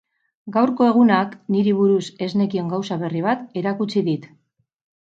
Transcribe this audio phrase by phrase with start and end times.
[0.53, 4.31] Gaurko egunak niri buruz ez nekien gauza berri bat erakutsi dit.